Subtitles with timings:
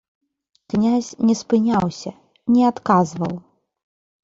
[0.73, 2.15] Князь не спыняўся,
[2.55, 3.35] не адказваў.